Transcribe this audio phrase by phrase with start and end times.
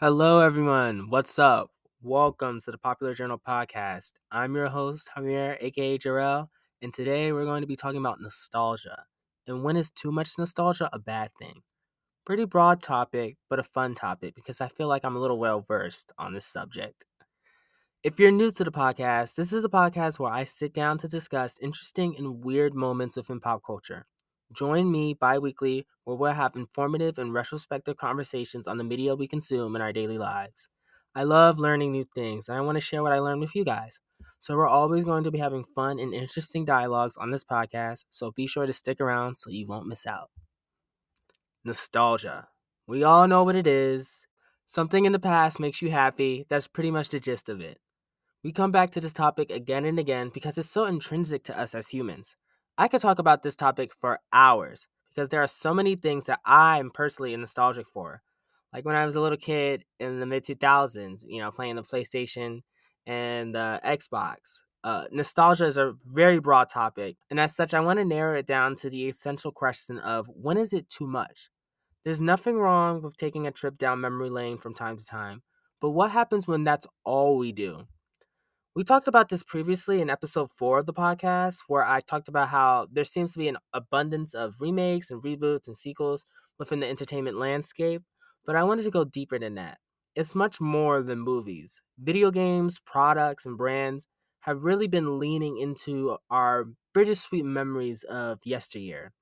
[0.00, 1.10] Hello, everyone.
[1.10, 1.72] What's up?
[2.02, 4.12] Welcome to the Popular Journal podcast.
[4.30, 6.50] I'm your host, Javier, aka Jarrell,
[6.80, 9.06] and today we're going to be talking about nostalgia.
[9.48, 11.62] And when is too much nostalgia a bad thing?
[12.24, 15.62] Pretty broad topic, but a fun topic because I feel like I'm a little well
[15.62, 17.04] versed on this subject.
[18.04, 21.08] If you're new to the podcast, this is the podcast where I sit down to
[21.08, 24.06] discuss interesting and weird moments within pop culture.
[24.52, 29.28] Join me bi weekly where we'll have informative and retrospective conversations on the media we
[29.28, 30.68] consume in our daily lives.
[31.14, 33.64] I love learning new things and I want to share what I learned with you
[33.64, 34.00] guys.
[34.40, 38.30] So, we're always going to be having fun and interesting dialogues on this podcast, so
[38.30, 40.30] be sure to stick around so you won't miss out.
[41.64, 42.48] Nostalgia.
[42.86, 44.20] We all know what it is.
[44.66, 46.46] Something in the past makes you happy.
[46.48, 47.78] That's pretty much the gist of it.
[48.44, 51.74] We come back to this topic again and again because it's so intrinsic to us
[51.74, 52.36] as humans.
[52.80, 56.38] I could talk about this topic for hours because there are so many things that
[56.44, 58.22] I'm personally nostalgic for.
[58.72, 61.82] Like when I was a little kid in the mid 2000s, you know, playing the
[61.82, 62.60] PlayStation
[63.04, 64.62] and the Xbox.
[64.84, 68.46] Uh, nostalgia is a very broad topic, and as such, I want to narrow it
[68.46, 71.48] down to the essential question of when is it too much?
[72.04, 75.42] There's nothing wrong with taking a trip down memory lane from time to time,
[75.80, 77.86] but what happens when that's all we do?
[78.78, 82.50] We talked about this previously in episode four of the podcast, where I talked about
[82.50, 86.24] how there seems to be an abundance of remakes and reboots and sequels
[86.60, 88.04] within the entertainment landscape,
[88.46, 89.78] but I wanted to go deeper than that.
[90.14, 91.82] It's much more than movies.
[91.98, 94.06] Video games, products, and brands
[94.42, 99.12] have really been leaning into our bittersweet memories of yesteryear.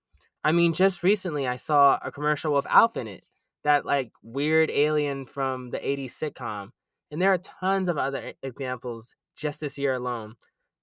[0.45, 3.25] I mean, just recently I saw a commercial with Alf in it,
[3.65, 6.73] that like weird alien from the 80s sitcom.
[7.11, 10.34] And there are tons of other examples just this year alone.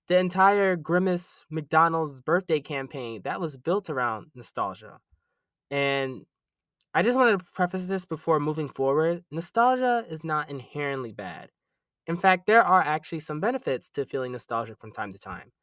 [0.08, 5.00] The entire Grimace McDonald's birthday campaign that was built around nostalgia.
[5.72, 6.26] And
[6.94, 9.24] I just wanted to preface this before moving forward.
[9.32, 11.50] Nostalgia is not inherently bad.
[12.06, 15.54] In fact, there are actually some benefits to feeling nostalgic from time to time,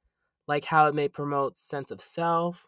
[0.48, 2.66] like how it may promote sense of self,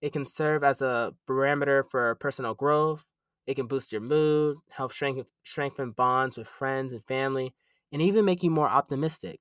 [0.00, 3.04] it can serve as a barometer for personal growth,
[3.46, 7.54] it can boost your mood, help strengthen bonds with friends and family,
[7.92, 9.38] and even make you more optimistic.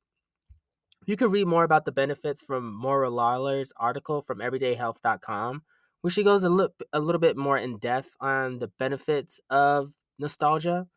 [1.06, 5.63] You can read more about the benefits from Moira Lawler's article from everydayhealth.com,
[6.01, 9.91] where she goes a, li- a little bit more in depth on the benefits of
[10.19, 10.88] nostalgia.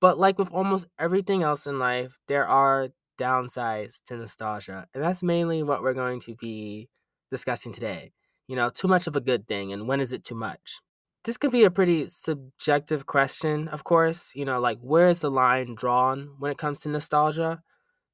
[0.00, 2.88] But like with almost everything else in life, there are
[3.18, 4.86] downsides to nostalgia.
[4.92, 6.88] And that's mainly what we're going to be
[7.30, 8.12] discussing today.
[8.48, 10.80] You know, too much of a good thing, and when is it too much?
[11.24, 14.32] This could be a pretty subjective question, of course.
[14.34, 17.62] You know, like where is the line drawn when it comes to nostalgia?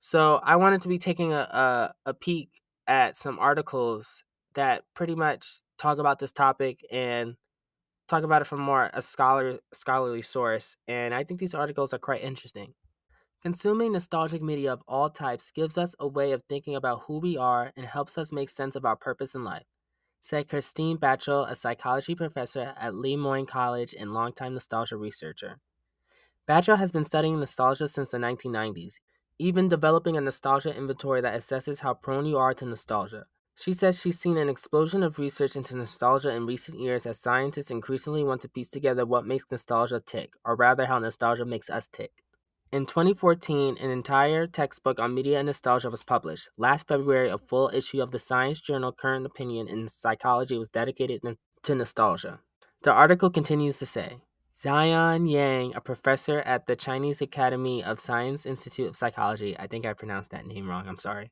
[0.00, 4.24] So I wanted to be taking a, a, a peek at some articles
[4.54, 7.36] that pretty much talk about this topic and
[8.08, 10.74] talk about it from more a scholar scholarly source.
[10.88, 12.72] And I think these articles are quite interesting.
[13.42, 17.36] Consuming nostalgic media of all types gives us a way of thinking about who we
[17.36, 19.66] are and helps us make sense of our purpose in life,
[20.18, 25.58] said Krystine Batcho, a psychology professor at Le Moyne College and longtime nostalgia researcher.
[26.48, 28.94] Batcho has been studying nostalgia since the 1990s
[29.40, 33.24] even developing a nostalgia inventory that assesses how prone you are to nostalgia.
[33.54, 37.70] She says she's seen an explosion of research into nostalgia in recent years as scientists
[37.70, 41.88] increasingly want to piece together what makes nostalgia tick, or rather, how nostalgia makes us
[41.88, 42.12] tick.
[42.70, 46.50] In 2014, an entire textbook on media and nostalgia was published.
[46.58, 51.22] Last February, a full issue of the science journal Current Opinion in Psychology was dedicated
[51.62, 52.40] to nostalgia.
[52.82, 54.18] The article continues to say
[54.62, 59.86] Xian Yang, a professor at the Chinese Academy of Science Institute of Psychology, I think
[59.86, 61.30] I pronounced that name wrong, I'm sorry,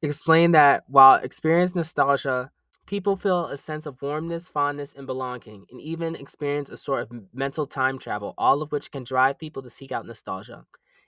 [0.00, 2.52] explained that while experiencing nostalgia,
[2.86, 7.10] people feel a sense of warmness, fondness, and belonging, and even experience a sort of
[7.34, 10.64] mental time travel, all of which can drive people to seek out nostalgia.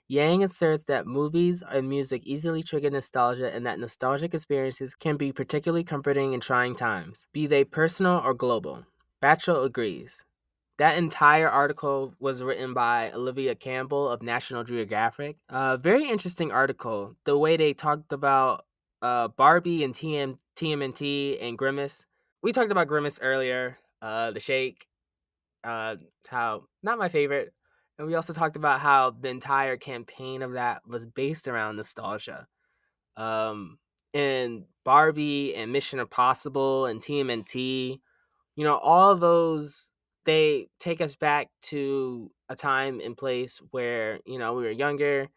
[0.09, 5.31] Yang asserts that movies and music easily trigger nostalgia and that nostalgic experiences can be
[5.31, 8.83] particularly comforting in trying times, be they personal or global.
[9.23, 10.24] Batcho agrees.
[10.77, 15.37] That entire article was written by Olivia Campbell of National Geographic.
[15.49, 17.15] Uh, very interesting article.
[17.23, 18.65] The way they talked about
[19.01, 22.05] uh, Barbie and TM, TMNT and Grimace.
[22.41, 24.85] We talked about Grimace earlier, uh, the Shake,
[25.63, 25.95] uh,
[26.27, 27.53] how not my favorite.
[27.97, 32.47] And we also talked about how the entire campaign of that was based around nostalgia.
[33.15, 33.77] Um,
[34.13, 37.99] and Barbie and Mission Impossible and TMNT,
[38.55, 39.91] you know, all those
[40.25, 45.27] they take us back to a time and place where you know we were younger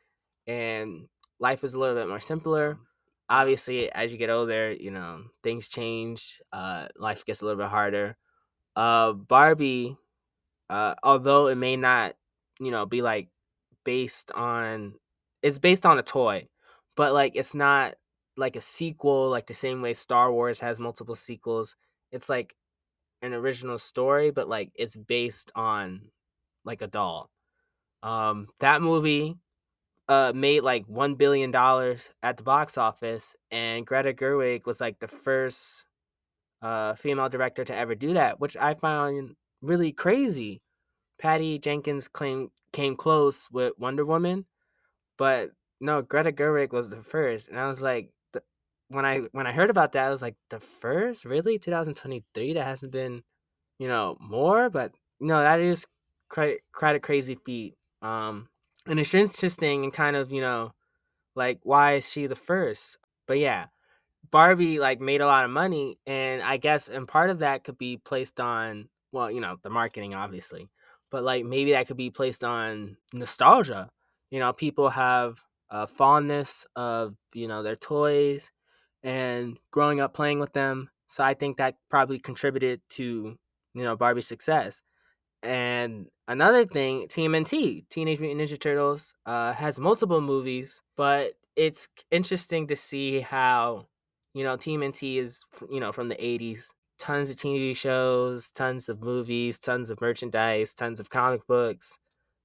[0.47, 1.07] and
[1.41, 2.83] life was a little bit more simpler mm-hmm.
[3.31, 7.71] obviously as you get older you know things change uh, life gets a little bit
[7.71, 8.17] harder
[8.77, 9.97] uh, barbie
[10.71, 12.15] uh, although it may not
[12.61, 13.29] you know, be like
[13.85, 14.95] based on
[15.43, 16.49] it's based on a toy,
[16.97, 17.95] but like it's not
[18.37, 21.77] like a sequel like the same way Star Wars has multiple sequels.
[22.13, 22.55] It's like
[23.23, 26.11] an original story, but like it's based on
[26.65, 27.31] like a doll.
[28.03, 29.37] Um that movie
[30.09, 35.01] uh made like 1 billion dollars at the box office and Greta Gerwig was like
[35.01, 35.85] the first
[36.63, 40.63] uh female director to ever do that, which I found really crazy.
[41.19, 44.47] Patty Jenkins claim came close with Wonder Woman,
[45.17, 45.51] but
[45.81, 48.11] no, Greta Gerwig was the first, and I was like,
[48.89, 52.55] when I when I heard about that, I was like, the first, really, 2023?
[52.55, 53.23] That hasn't been,
[53.79, 55.87] you know, more, but no, that is
[56.29, 57.75] quite quite a crazy feat.
[58.03, 58.49] Um,
[58.87, 60.73] and it's interesting and kind of you know,
[61.35, 62.99] like why is she the first?
[63.27, 63.67] But yeah,
[64.31, 67.79] Barbie like made a lot of money, and I guess and part of that could
[67.79, 70.71] be placed on well, you know, the marketing obviously,
[71.11, 73.91] but like maybe that could be placed on nostalgia.
[74.31, 78.51] You know, people have a fondness of you know their toys
[79.03, 80.91] and growing up playing with them.
[81.09, 83.37] So I think that probably contributed to
[83.75, 84.81] you know Barbie's success.
[85.43, 92.67] And another thing, TMNT, Teenage Mutant Ninja Turtles, uh, has multiple movies, but it's interesting
[92.69, 93.87] to see how
[94.35, 99.01] you know TMNT is you know from the 80s tons of TV shows, tons of
[99.03, 101.97] movies, tons of merchandise, tons of comic books,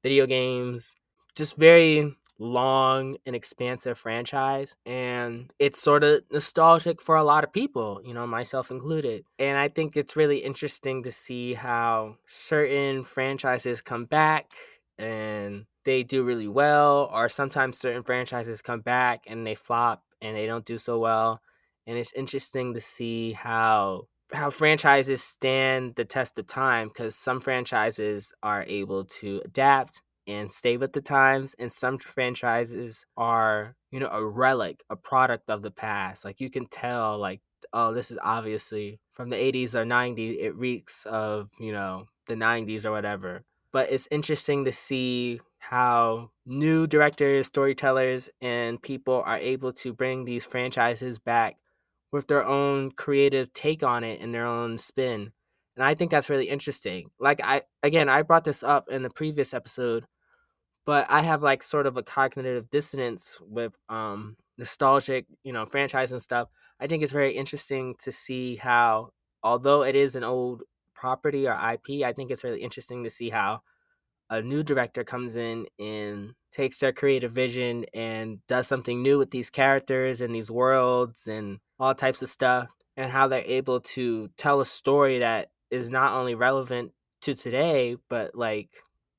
[0.04, 0.94] video games,
[1.36, 7.54] just very long and expansive franchise and it's sort of nostalgic for a lot of
[7.54, 9.24] people you know myself included.
[9.40, 14.52] And i think it's really interesting to see how certain franchises come back
[14.98, 20.36] and they do really well or sometimes certain franchises come back and they flop and
[20.36, 21.42] they don't do so well.
[21.86, 27.40] And it's interesting to see how how franchises stand the test of time because some
[27.40, 34.00] franchises are able to adapt and stay with the times and some franchises are you
[34.00, 37.42] know a relic a product of the past like you can tell like
[37.74, 42.36] oh this is obviously from the 80s or 90s it reeks of you know the
[42.36, 43.44] 90s or whatever.
[43.72, 50.26] But it's interesting to see how new directors storytellers and people are able to bring
[50.26, 51.58] these franchises back
[52.12, 55.32] with their own creative take on it and their own spin.
[55.76, 57.10] And i think that's really interesting.
[57.20, 60.06] Like i again i brought this up in the previous episode
[60.86, 66.12] but I have like sort of a cognitive dissonance with um nostalgic, you know, franchise
[66.12, 66.50] and stuff.
[66.80, 69.10] I think it's very interesting to see how
[69.42, 70.64] although it is an old
[70.94, 73.62] property or IP, I think it's really interesting to see how
[74.30, 79.32] a new director comes in and takes their creative vision and does something new with
[79.32, 84.30] these characters and these worlds and all types of stuff and how they're able to
[84.38, 86.92] tell a story that is not only relevant
[87.22, 88.70] to today but like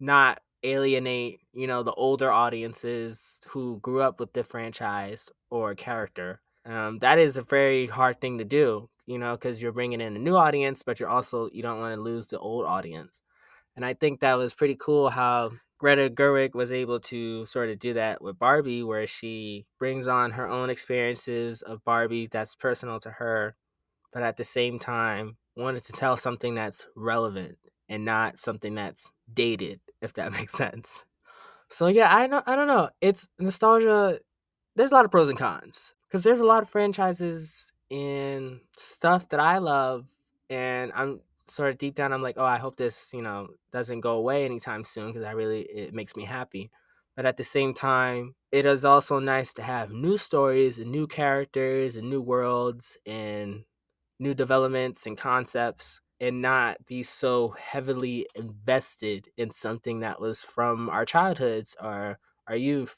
[0.00, 6.40] not alienate, you know, the older audiences who grew up with the franchise or character.
[6.66, 10.16] Um, that is a very hard thing to do, you know, because you're bringing in
[10.16, 13.20] a new audience, but you're also you don't want to lose the old audience.
[13.76, 17.78] And I think that was pretty cool how Greta Gerwig was able to sort of
[17.78, 22.98] do that with Barbie, where she brings on her own experiences of Barbie that's personal
[23.00, 23.56] to her,
[24.12, 27.58] but at the same time wanted to tell something that's relevant
[27.88, 31.04] and not something that's dated, if that makes sense.
[31.70, 32.90] So yeah, I don't I don't know.
[33.00, 34.20] It's nostalgia.
[34.76, 39.28] There's a lot of pros and cons because there's a lot of franchises and stuff
[39.30, 40.06] that I love,
[40.50, 42.12] and I'm sort of deep down.
[42.12, 45.32] I'm like, oh, I hope this you know doesn't go away anytime soon because I
[45.32, 46.70] really it makes me happy.
[47.16, 51.06] But at the same time, it is also nice to have new stories and new
[51.06, 53.64] characters and new worlds and
[54.20, 60.88] new developments and concepts and not be so heavily invested in something that was from
[60.88, 62.96] our childhoods or our youth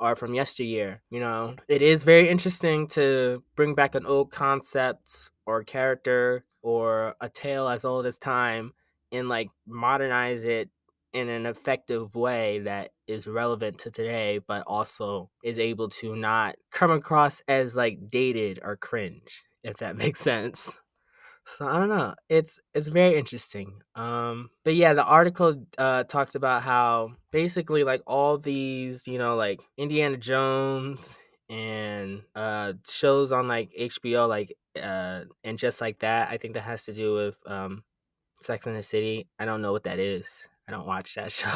[0.00, 1.00] or from yesteryear.
[1.08, 7.14] You know, it is very interesting to bring back an old concept or character or
[7.20, 8.72] a tale as old as time
[9.12, 10.68] and like modernize it
[11.12, 16.56] in an effective way that is relevant to today but also is able to not
[16.72, 20.80] come across as like dated or cringe if that makes sense
[21.46, 22.14] so I don't know.
[22.28, 23.80] It's it's very interesting.
[23.94, 29.36] Um, but yeah, the article uh talks about how basically like all these, you know,
[29.36, 31.14] like Indiana Jones
[31.48, 36.30] and uh shows on like HBO, like uh and just like that.
[36.30, 37.84] I think that has to do with um
[38.40, 39.28] Sex in the City.
[39.38, 40.48] I don't know what that is.
[40.68, 41.52] I don't watch that show.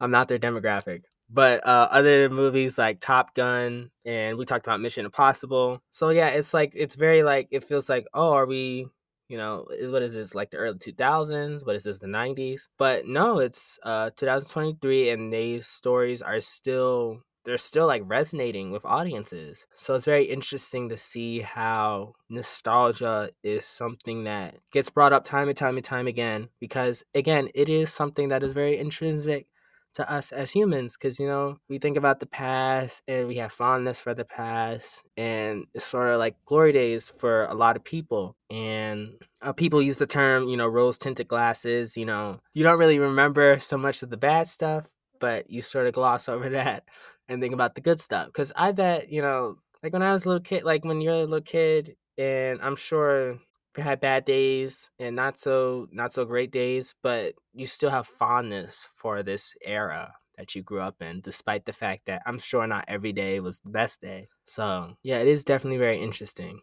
[0.00, 1.02] I'm not their demographic.
[1.34, 5.82] But uh, other movies like Top Gun and we talked about Mission Impossible.
[5.90, 8.86] So yeah, it's like it's very like it feels like oh, are we
[9.28, 11.66] you know, what is this like the early 2000s?
[11.66, 12.68] What is this the 90s?
[12.78, 18.84] But no, it's uh 2023 and these stories are still they're still like resonating with
[18.86, 19.66] audiences.
[19.76, 25.48] So it's very interesting to see how nostalgia is something that gets brought up time
[25.48, 29.46] and time and time again because again, it is something that is very intrinsic
[29.94, 33.52] to us as humans because you know we think about the past and we have
[33.52, 37.84] fondness for the past and it's sort of like glory days for a lot of
[37.84, 42.62] people and uh, people use the term you know rose tinted glasses you know you
[42.62, 44.86] don't really remember so much of the bad stuff
[45.20, 46.84] but you sort of gloss over that
[47.28, 50.24] and think about the good stuff because i bet you know like when i was
[50.24, 53.38] a little kid like when you're a little kid and i'm sure
[53.82, 58.88] had bad days and not so not so great days, but you still have fondness
[58.94, 62.84] for this era that you grew up in, despite the fact that I'm sure not
[62.88, 64.28] every day was the best day.
[64.44, 66.60] So yeah, it is definitely very interesting.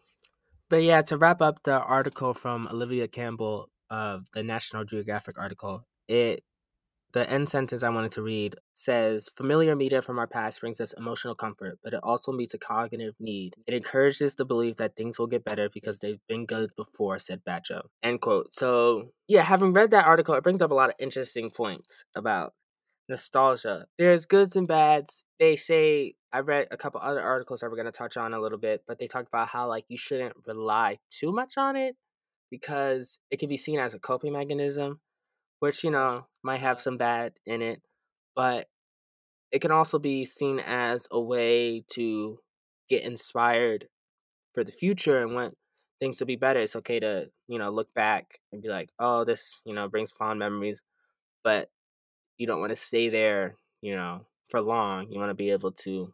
[0.68, 5.86] But yeah, to wrap up the article from Olivia Campbell of the National Geographic article,
[6.08, 6.44] it
[7.12, 10.94] the end sentence I wanted to read says Familiar media from our past brings us
[10.94, 13.54] emotional comfort, but it also meets a cognitive need.
[13.66, 17.42] It encourages the belief that things will get better because they've been good before, said
[17.44, 17.82] Batcho.
[18.02, 18.52] End quote.
[18.52, 22.54] So, yeah, having read that article, it brings up a lot of interesting points about
[23.08, 23.86] nostalgia.
[23.98, 25.22] There's goods and bads.
[25.38, 28.58] They say, I read a couple other articles that we're to touch on a little
[28.58, 31.96] bit, but they talk about how, like, you shouldn't rely too much on it
[32.50, 35.00] because it can be seen as a coping mechanism
[35.62, 37.80] which you know might have some bad in it,
[38.34, 38.66] but
[39.52, 42.40] it can also be seen as a way to
[42.90, 43.86] get inspired
[44.52, 45.56] for the future and want
[46.00, 46.58] things to be better.
[46.58, 50.10] It's okay to, you know, look back and be like, oh, this, you know, brings
[50.10, 50.82] fond memories,
[51.44, 51.70] but
[52.38, 55.12] you don't want to stay there, you know, for long.
[55.12, 56.12] You want to be able to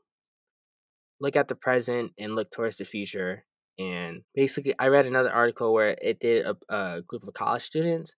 [1.23, 3.47] look at the present and look towards the future.
[3.79, 8.15] And basically, I read another article where it did a, a group of college students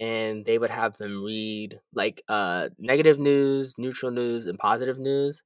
[0.00, 5.42] and they would have them read like uh negative news, neutral news, and positive news.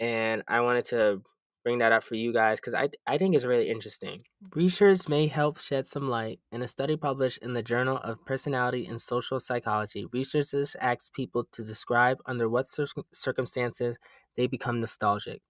[0.00, 1.22] And I wanted to
[1.64, 4.22] bring that up for you guys because I, I think it's really interesting.
[4.54, 6.40] Research may help shed some light.
[6.52, 11.44] In a study published in the Journal of Personality and Social Psychology, researchers asked people
[11.52, 13.96] to describe under what cir- circumstances
[14.36, 15.40] they become nostalgic.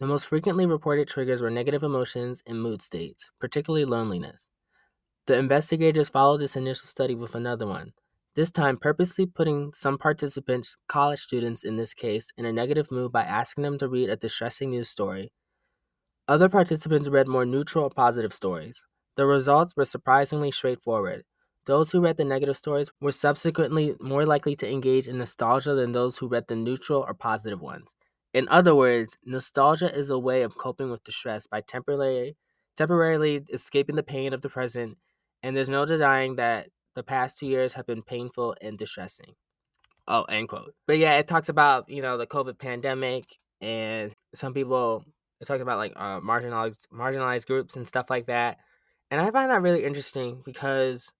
[0.00, 4.48] The most frequently reported triggers were negative emotions and mood states, particularly loneliness.
[5.28, 7.92] The investigators followed this initial study with another one,
[8.34, 13.12] this time purposely putting some participants, college students in this case, in a negative mood
[13.12, 15.30] by asking them to read a distressing news story.
[16.28, 18.82] Other participants read more neutral or positive stories.
[19.16, 21.24] The results were surprisingly straightforward.
[21.66, 25.92] Those who read the negative stories were subsequently more likely to engage in nostalgia than
[25.92, 27.92] those who read the neutral or positive ones.
[28.32, 32.38] In other words, nostalgia is a way of coping with distress by temporarily,
[32.78, 34.96] temporarily escaping the pain of the present
[35.42, 39.34] and there's no denying that the past two years have been painful and distressing.
[40.06, 40.74] Oh, end quote.
[40.86, 43.24] But yeah, it talks about, you know, the COVID pandemic
[43.60, 45.04] and some people
[45.40, 48.58] it talks about like uh, marginalized marginalized groups and stuff like that.
[49.10, 51.12] And I find that really interesting because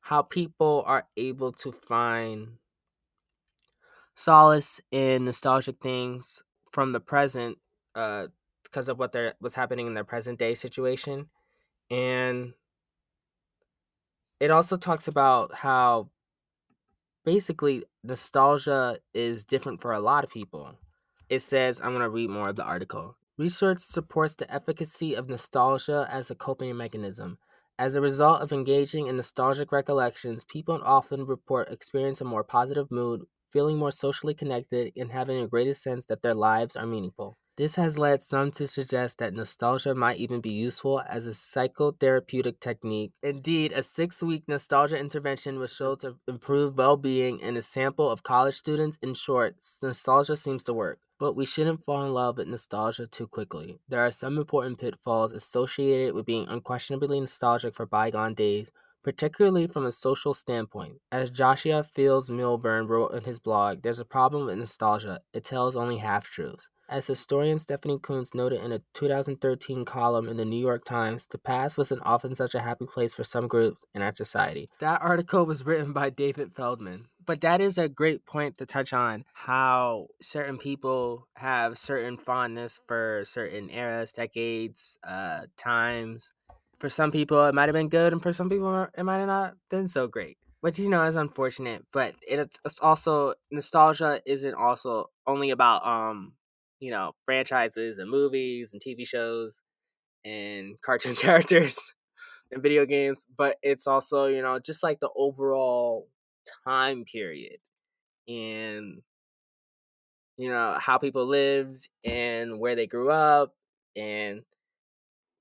[0.00, 2.58] how people are able to find
[4.14, 7.58] solace in nostalgic things from the present
[7.94, 8.28] uh,
[8.62, 11.28] because of what they're what's happening in their present day situation.
[11.90, 12.54] And
[14.40, 16.10] it also talks about how
[17.24, 20.78] basically nostalgia is different for a lot of people.
[21.28, 23.16] It says, I'm going to read more of the article.
[23.38, 27.38] Research supports the efficacy of nostalgia as a coping mechanism.
[27.78, 32.90] As a result of engaging in nostalgic recollections, people often report experiencing a more positive
[32.90, 37.36] mood, feeling more socially connected, and having a greater sense that their lives are meaningful.
[37.56, 42.60] This has led some to suggest that nostalgia might even be useful as a psychotherapeutic
[42.60, 43.12] technique.
[43.22, 48.10] Indeed, a six week nostalgia intervention was shown to improve well being in a sample
[48.10, 48.98] of college students.
[49.00, 50.98] In short, nostalgia seems to work.
[51.18, 53.78] But we shouldn't fall in love with nostalgia too quickly.
[53.88, 58.70] There are some important pitfalls associated with being unquestionably nostalgic for bygone days,
[59.02, 61.00] particularly from a social standpoint.
[61.10, 65.22] As Joshua Fields Millburn wrote in his blog, there's a problem with nostalgia.
[65.32, 66.68] It tells only half truths.
[66.88, 71.36] As historian Stephanie Coontz noted in a 2013 column in the New York Times, the
[71.36, 74.70] past wasn't often such a happy place for some groups in our society.
[74.78, 77.08] That article was written by David Feldman.
[77.24, 82.78] But that is a great point to touch on how certain people have certain fondness
[82.86, 86.32] for certain eras, decades, uh, times.
[86.78, 89.26] For some people, it might have been good, and for some people, it might have
[89.26, 95.10] not been so great which you know is unfortunate but it's also nostalgia isn't also
[95.26, 96.32] only about um
[96.80, 99.60] you know, franchises and movies and TV shows
[100.24, 101.94] and cartoon characters.
[102.52, 106.08] and video games, but it's also, you know, just like the overall
[106.66, 107.58] time period
[108.28, 109.02] and
[110.36, 113.54] you know how people lived and where they grew up
[113.96, 114.42] and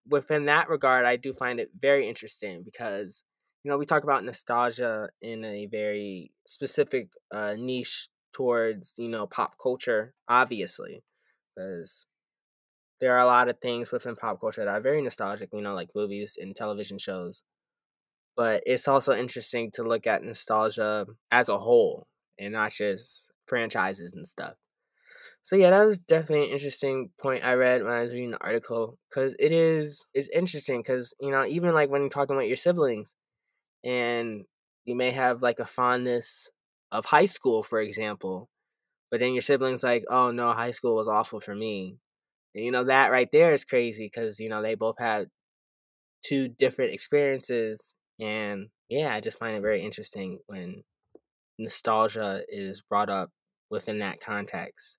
[0.08, 3.24] within that regard i do find it very interesting because
[3.64, 9.26] you know we talk about nostalgia in a very specific uh, niche towards you know
[9.26, 11.04] pop culture obviously
[11.56, 12.06] because
[13.02, 15.74] there are a lot of things within pop culture that are very nostalgic you know
[15.76, 17.44] like movies and television shows
[18.36, 22.08] but it's also interesting to look at nostalgia as a whole
[22.38, 24.56] and not just franchises and stuff.
[25.42, 28.44] So yeah, that was definitely an interesting point I read when I was reading the
[28.44, 32.48] article because it is it's interesting because you know even like when you're talking about
[32.48, 33.16] your siblings,
[33.84, 34.46] and
[34.86, 36.50] you may have like a fondness
[36.92, 38.50] of high school, for example,
[39.12, 41.98] but then your siblings like, oh no, high school was awful for me,
[42.54, 45.28] and you know that right there is crazy because you know they both had
[46.24, 50.84] two different experiences, and yeah, I just find it very interesting when
[51.60, 53.30] nostalgia is brought up
[53.70, 54.98] within that context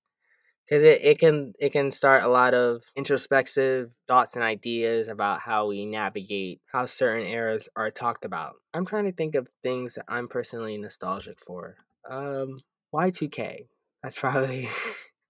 [0.66, 5.40] because it, it can it can start a lot of introspective thoughts and ideas about
[5.40, 8.54] how we navigate how certain eras are talked about.
[8.74, 11.76] I'm trying to think of things that i'm personally nostalgic for
[12.08, 12.56] um
[12.94, 13.66] y2k
[14.06, 14.68] that's probably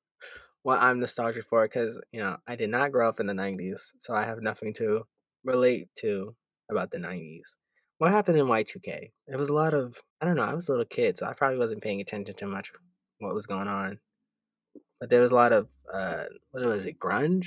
[0.62, 3.92] what i'm nostalgic for because you know i did not grow up in the 90s
[4.00, 5.04] so i have nothing to
[5.44, 6.36] relate to
[6.70, 7.40] about the 90s
[7.96, 10.72] what happened in y2k it was a lot of i don't know i was a
[10.72, 12.70] little kid so i probably wasn't paying attention to much
[13.18, 13.98] what was going on
[15.00, 17.46] but there was a lot of uh, what was it, grunge,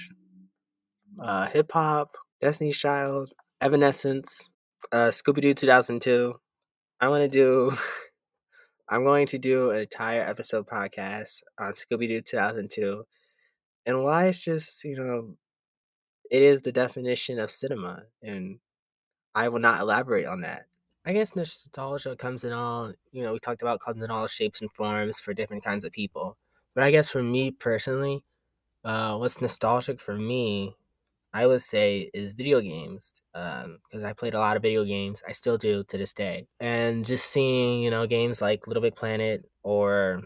[1.21, 4.51] uh, hip hop, Destiny's Child, Evanescence,
[4.91, 6.35] uh, Scooby Doo 2002.
[7.01, 7.75] I want to do.
[8.91, 13.03] I'm going to do an entire episode podcast on Scooby Doo 2002
[13.85, 15.35] and why it's just, you know,
[16.31, 18.05] it is the definition of cinema.
[18.23, 18.57] And
[19.35, 20.65] I will not elaborate on that.
[21.05, 24.59] I guess nostalgia comes in all, you know, we talked about comes in all shapes
[24.59, 26.37] and forms for different kinds of people.
[26.73, 28.23] But I guess for me personally,
[28.83, 30.75] uh, what's nostalgic for me,
[31.33, 33.13] I would say, is video games.
[33.33, 35.21] Because um, I played a lot of video games.
[35.27, 36.47] I still do to this day.
[36.59, 40.23] And just seeing, you know, games like Little Big Planet or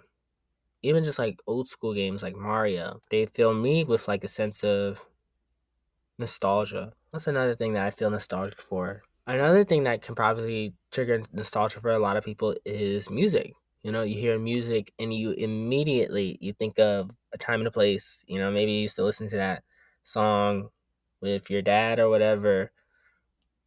[0.81, 4.63] even just like old school games like Mario, they fill me with like a sense
[4.63, 5.05] of
[6.17, 6.93] nostalgia.
[7.11, 9.03] That's another thing that I feel nostalgic for.
[9.25, 13.53] Another thing that can probably trigger nostalgia for a lot of people is music.
[13.83, 17.71] You know, you hear music and you immediately you think of a time and a
[17.71, 18.23] place.
[18.27, 19.63] You know, maybe you used to listen to that
[20.03, 20.69] song
[21.23, 22.71] with your dad or whatever.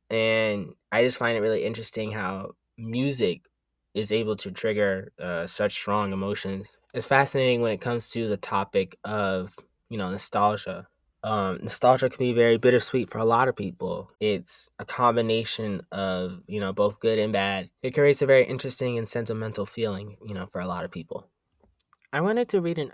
[0.08, 3.48] And I just find it really interesting how music
[3.94, 6.68] is able to trigger uh, such strong emotions.
[6.94, 9.56] It's fascinating when it comes to the topic of,
[9.88, 10.86] you know, nostalgia
[11.26, 14.12] um, nostalgia can be very bittersweet for a lot of people.
[14.20, 17.68] It's a combination of, you know, both good and bad.
[17.82, 21.28] It creates a very interesting and sentimental feeling, you know, for a lot of people.
[22.12, 22.92] I wanted to read an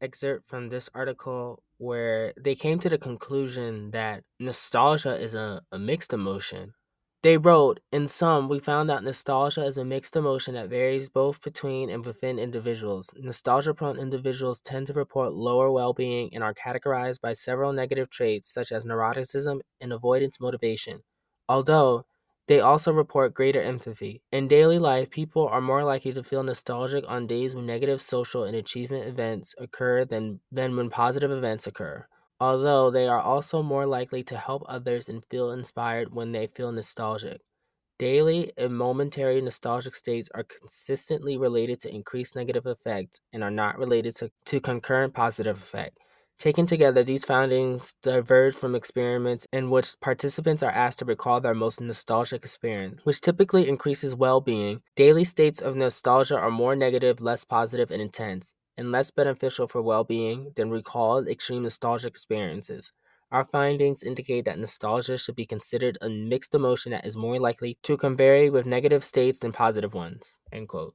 [0.00, 5.78] excerpt from this article where they came to the conclusion that nostalgia is a, a
[5.78, 6.74] mixed emotion
[7.22, 11.42] they wrote, In sum, we found that nostalgia is a mixed emotion that varies both
[11.42, 13.10] between and within individuals.
[13.16, 18.10] Nostalgia prone individuals tend to report lower well being and are categorized by several negative
[18.10, 21.02] traits such as neuroticism and avoidance motivation,
[21.48, 22.04] although
[22.46, 24.22] they also report greater empathy.
[24.32, 28.44] In daily life, people are more likely to feel nostalgic on days when negative social
[28.44, 32.06] and achievement events occur than, than when positive events occur
[32.40, 36.72] although they are also more likely to help others and feel inspired when they feel
[36.72, 37.40] nostalgic.
[37.98, 43.78] Daily and momentary nostalgic states are consistently related to increased negative affects and are not
[43.78, 45.98] related to, to concurrent positive affect.
[46.38, 51.54] Taken together, these findings diverge from experiments in which participants are asked to recall their
[51.54, 54.82] most nostalgic experience, which typically increases well being.
[54.96, 59.82] Daily states of nostalgia are more negative, less positive, and intense and less beneficial for
[59.82, 62.92] well being than recalled extreme nostalgic experiences.
[63.30, 67.78] Our findings indicate that nostalgia should be considered a mixed emotion that is more likely
[67.84, 70.38] to vary with negative states than positive ones.
[70.52, 70.94] End quote.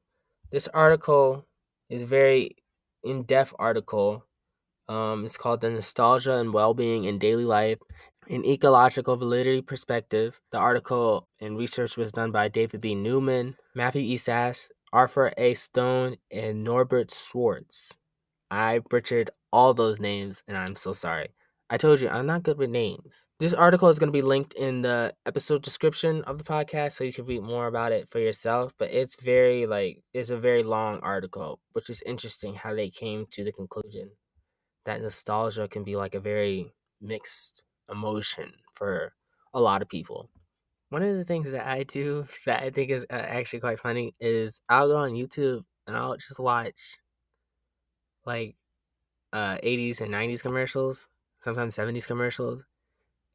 [0.51, 1.47] This article
[1.89, 2.57] is very
[3.03, 4.26] in-depth article.
[4.89, 7.79] Um, it's called "The Nostalgia and Well-Being in Daily Life:
[8.29, 12.95] An Ecological Validity Perspective." The article and research was done by David B.
[12.95, 14.17] Newman, Matthew E.
[14.17, 15.53] Sass, Arthur A.
[15.53, 17.97] Stone, and Norbert Schwarz.
[18.49, 21.29] I butchered all those names, and I'm so sorry.
[21.69, 23.27] I told you I'm not good with names.
[23.39, 27.03] This article is going to be linked in the episode description of the podcast so
[27.03, 28.73] you can read more about it for yourself.
[28.79, 33.25] But it's very, like, it's a very long article, which is interesting how they came
[33.31, 34.11] to the conclusion
[34.87, 39.15] that nostalgia can be like a very mixed emotion for
[39.53, 40.31] a lot of people.
[40.89, 44.13] One of the things that I do that I think is uh, actually quite funny
[44.21, 46.97] is I'll go on YouTube and I'll just watch
[48.25, 48.55] like
[49.33, 52.63] uh 80s and 90s commercials, sometimes 70s commercials,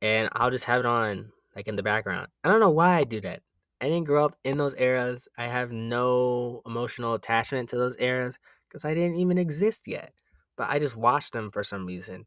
[0.02, 2.28] and I'll just have it on like in the background.
[2.44, 3.42] I don't know why I do that.
[3.80, 5.28] I didn't grow up in those eras.
[5.38, 8.38] I have no emotional attachment to those eras
[8.68, 10.14] because I didn't even exist yet.
[10.62, 12.26] But I just watched them for some reason.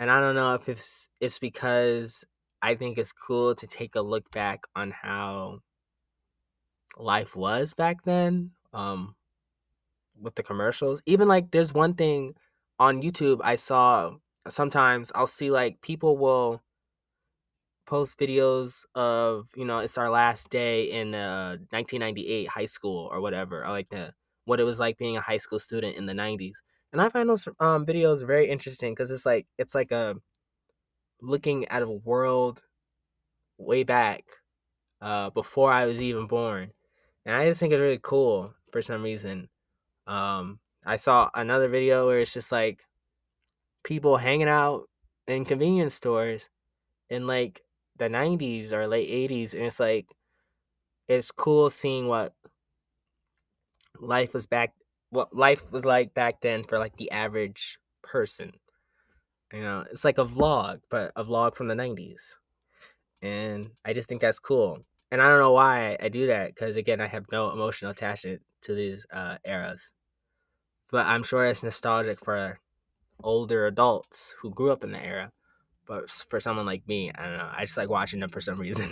[0.00, 2.24] And I don't know if it's it's because
[2.62, 5.60] I think it's cool to take a look back on how
[6.96, 9.14] life was back then um
[10.18, 11.02] with the commercials.
[11.04, 12.32] Even like there's one thing
[12.78, 14.12] on YouTube I saw
[14.48, 16.62] sometimes I'll see like people will
[17.86, 23.20] post videos of you know it's our last day in uh 1998 high school or
[23.20, 24.14] whatever or like the
[24.46, 26.54] what it was like being a high school student in the 90s
[26.92, 30.16] and i find those um videos very interesting because it's like it's like a
[31.20, 32.62] looking at a world
[33.58, 34.24] way back
[35.00, 36.72] uh before i was even born.
[37.26, 39.48] And i just think it's really cool for some reason.
[40.06, 42.84] Um i saw another video where it's just like
[43.84, 44.88] people hanging out
[45.26, 46.50] in convenience stores
[47.10, 47.62] in like
[47.96, 50.06] the 90s or late 80s and it's like
[51.08, 52.34] it's cool seeing what
[54.00, 54.74] life was back
[55.10, 58.52] what life was like back then for like the average person
[59.52, 62.34] you know it's like a vlog but a vlog from the 90s
[63.22, 64.78] and i just think that's cool
[65.10, 68.42] and i don't know why i do that because again i have no emotional attachment
[68.60, 69.92] to these uh, eras
[70.90, 72.58] but i'm sure it's nostalgic for
[73.22, 75.32] older adults who grew up in the era
[75.86, 77.48] but for someone like me, I don't know.
[77.50, 78.90] I just like watching them for some reason.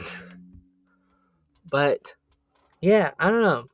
[1.70, 2.14] but
[2.80, 3.66] yeah, I don't know.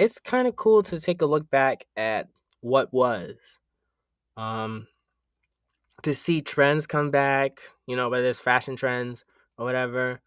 [0.00, 2.28] It's kind of cool to take a look back at
[2.62, 3.58] what was.
[4.34, 4.86] Um
[6.02, 9.26] to see trends come back, you know, whether it's fashion trends
[9.58, 10.22] or whatever.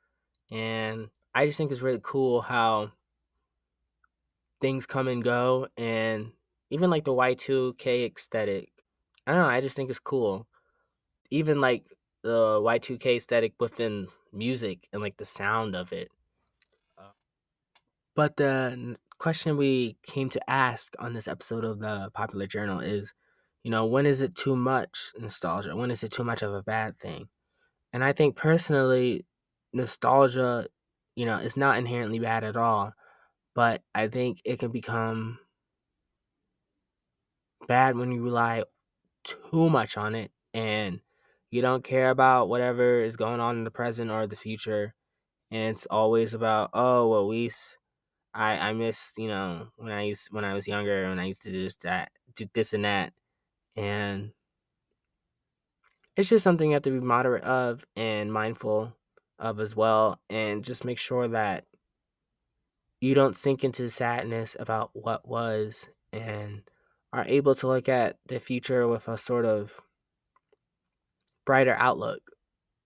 [0.51, 2.91] And I just think it's really cool how
[4.61, 6.33] things come and go and
[6.69, 8.69] even like the Y2K aesthetic.
[9.25, 10.45] I don't know, I just think it's cool.
[11.31, 11.85] Even like
[12.21, 16.11] the Y2K aesthetic within music and like the sound of it.
[18.15, 23.13] But the question we came to ask on this episode of the Popular Journal is,
[23.63, 25.77] you know, when is it too much nostalgia?
[25.77, 27.29] When is it too much of a bad thing?
[27.93, 29.25] And I think personally,
[29.71, 30.67] nostalgia,
[31.15, 32.91] you know, is not inherently bad at all,
[33.55, 35.39] but I think it can become
[37.65, 38.65] bad when you rely
[39.23, 40.99] too much on it and
[41.49, 44.93] you don't care about whatever is going on in the present or the future
[45.49, 47.49] and it's always about oh well we
[48.33, 51.41] i i miss you know when i used when i was younger when i used
[51.43, 53.13] to do this that do this and that
[53.75, 54.31] and
[56.15, 58.93] it's just something you have to be moderate of and mindful
[59.39, 61.65] of as well and just make sure that
[63.01, 66.61] you don't sink into sadness about what was and
[67.11, 69.81] are able to look at the future with a sort of
[71.45, 72.31] brighter outlook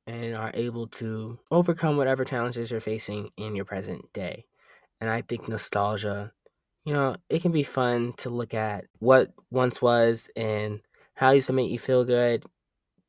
[0.07, 4.45] and are able to overcome whatever challenges you're facing in your present day.
[4.99, 6.31] And I think nostalgia,
[6.85, 10.81] you know, it can be fun to look at what once was and
[11.15, 12.45] how it used to make you feel good.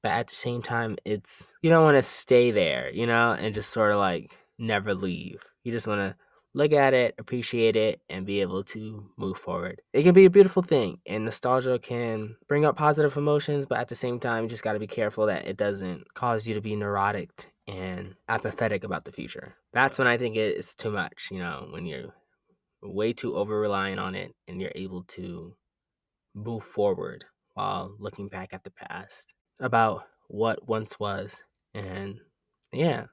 [0.02, 3.54] But at the same time, it's, you don't want to stay there, you know, and
[3.54, 5.42] just sort of like never leave.
[5.64, 6.16] You just want to
[6.54, 9.80] look at it, appreciate it, and be able to move forward.
[9.92, 13.88] It can be a beautiful thing, and nostalgia can bring up positive emotions, but at
[13.88, 16.60] the same time, you just got to be careful that it doesn't cause you to
[16.60, 19.54] be neurotic and apathetic about the future.
[19.72, 22.14] That's when I think it's too much, you know, when you're
[22.82, 25.54] way too over reliant on it and you're able to
[26.34, 31.42] move forward while looking back at the past about what once was.
[31.74, 32.20] And
[32.72, 33.06] yeah.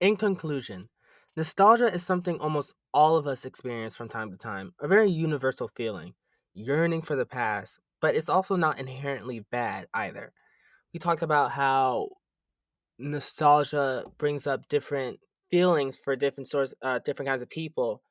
[0.00, 0.90] In conclusion,
[1.36, 5.68] Nostalgia is something almost all of us experience from time to time, a very universal
[5.68, 6.12] feeling,
[6.52, 10.34] yearning for the past, but it's also not inherently bad either.
[10.92, 12.08] We talked about how
[13.02, 18.02] nostalgia brings up different feelings for different sorts, uh, different kinds of people,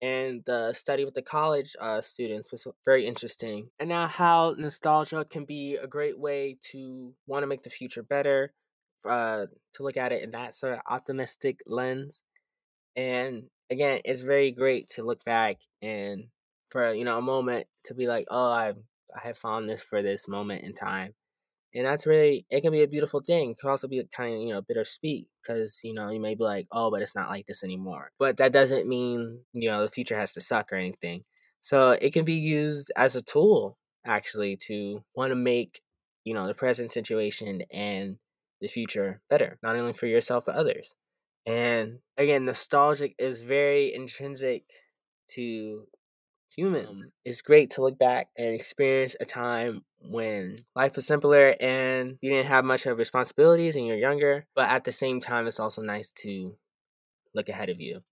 [0.00, 3.68] and the study with the college uh, students was very interesting.
[3.78, 8.02] And now, how nostalgia can be a great way to want to make the future
[8.02, 8.52] better,
[9.08, 12.22] uh, to look at it in that sort of optimistic lens.
[12.94, 16.28] And again, it's very great to look back and
[16.70, 18.74] for you know a moment to be like, oh, I
[19.14, 21.14] I have found this for this moment in time,
[21.76, 23.50] and that's really it can be a beautiful thing.
[23.50, 26.42] It can also be kind of you know bittersweet because you know you may be
[26.42, 28.10] like, oh, but it's not like this anymore.
[28.18, 31.24] But that doesn't mean you know the future has to suck or anything.
[31.60, 35.82] So it can be used as a tool actually to want to make
[36.24, 38.16] you know the present situation and
[38.62, 40.94] the future better, not only for yourself but others.
[41.44, 44.64] And again, nostalgic is very intrinsic
[45.32, 45.86] to
[46.56, 46.88] humans.
[46.88, 52.18] Um, it's great to look back and experience a time when life was simpler and
[52.20, 54.46] you didn't have much of responsibilities and you're younger.
[54.54, 56.56] But at the same time, it's also nice to
[57.34, 58.02] look ahead of you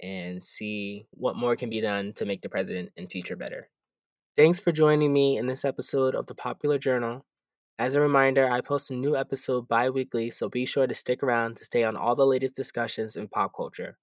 [0.00, 3.68] and see what more can be done to make the president and teacher better.
[4.36, 7.24] Thanks for joining me in this episode of the Popular Journal.
[7.78, 11.22] As a reminder, I post a new episode bi weekly, so be sure to stick
[11.22, 13.98] around to stay on all the latest discussions in pop culture.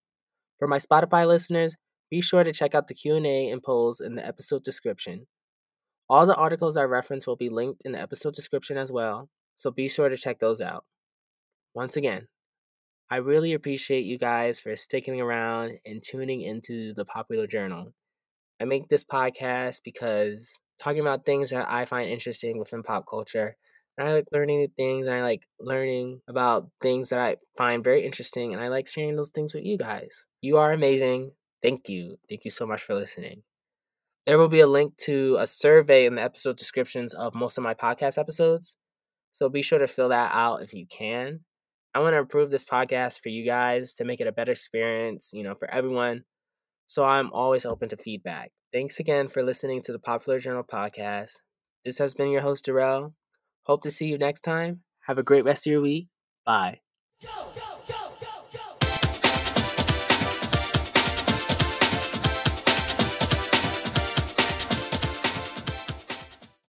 [0.59, 1.75] For my Spotify listeners,
[2.09, 5.27] be sure to check out the Q&A and polls in the episode description.
[6.09, 9.71] All the articles I reference will be linked in the episode description as well, so
[9.71, 10.85] be sure to check those out.
[11.73, 12.27] Once again,
[13.09, 17.93] I really appreciate you guys for sticking around and tuning into the Popular Journal.
[18.59, 23.55] I make this podcast because talking about things that I find interesting within pop culture.
[23.97, 27.83] And I like learning new things and I like learning about things that I find
[27.83, 30.25] very interesting and I like sharing those things with you guys.
[30.41, 31.31] You are amazing.
[31.61, 32.17] Thank you.
[32.27, 33.43] Thank you so much for listening.
[34.25, 37.63] There will be a link to a survey in the episode descriptions of most of
[37.63, 38.75] my podcast episodes.
[39.31, 41.41] So be sure to fill that out if you can.
[41.93, 45.31] I want to improve this podcast for you guys to make it a better experience,
[45.33, 46.23] you know, for everyone.
[46.85, 48.51] So I'm always open to feedback.
[48.71, 51.33] Thanks again for listening to the Popular Journal podcast.
[51.83, 53.13] This has been your host, Darrell.
[53.65, 54.81] Hope to see you next time.
[55.07, 56.07] Have a great rest of your week.
[56.45, 56.79] Bye.
[57.21, 57.72] Go, go!